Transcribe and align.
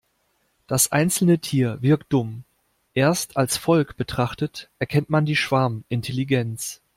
Das 0.65 0.91
einzelne 0.91 1.37
Tier 1.37 1.79
wirkt 1.83 2.11
dumm, 2.11 2.43
erst 2.95 3.37
als 3.37 3.57
Volk 3.57 3.97
betrachtet 3.97 4.71
erkennt 4.79 5.11
man 5.11 5.25
die 5.25 5.35
Schwarmintelligenz. 5.35 6.81